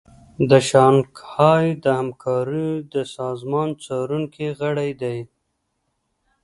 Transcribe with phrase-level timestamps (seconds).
[0.49, 5.19] د شانګهای د همکاریو د سازمان څارونکی غړی دی